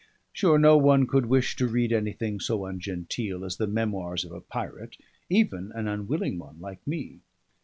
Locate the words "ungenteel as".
2.65-3.57